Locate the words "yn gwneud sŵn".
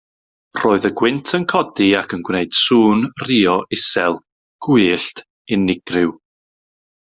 2.17-3.05